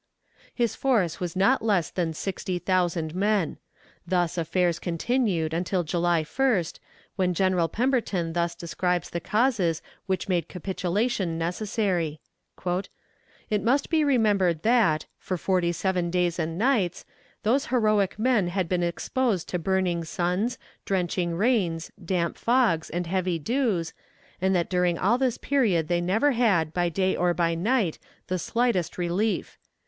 [0.51, 3.57] His force was not less than sixty thousand men.
[4.07, 6.79] Thus affairs continued until July 1st,
[7.17, 12.19] when General Pemberton thus describes the causes which made capitulation necessary:
[12.65, 17.05] "It must be remembered that, for forty seven days and nights,
[17.43, 23.37] those heroic men had been exposed to burning suns, drenching rains, damp fogs, and heavy
[23.37, 23.93] dews,
[24.41, 28.39] and that during all this period they never had, by day or by night, the
[28.39, 29.59] slightest relief.